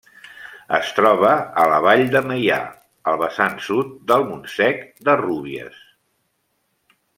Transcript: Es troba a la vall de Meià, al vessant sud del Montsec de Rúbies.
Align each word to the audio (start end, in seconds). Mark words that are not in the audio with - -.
Es 0.77 0.87
troba 0.99 1.33
a 1.63 1.65
la 1.71 1.77
vall 1.87 2.01
de 2.15 2.21
Meià, 2.31 2.57
al 3.13 3.21
vessant 3.25 3.61
sud 3.67 3.93
del 4.13 4.27
Montsec 4.33 4.83
de 5.11 5.17
Rúbies. 5.23 5.81